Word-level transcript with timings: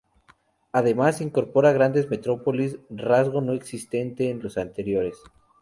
Además, 0.71 1.21
incorpora 1.21 1.73
grandes 1.73 2.09
metrópolis, 2.09 2.79
rasgo 2.89 3.39
no 3.39 3.53
existente 3.53 4.31
en 4.31 4.41
los 4.41 4.57
anteriores. 4.57 5.19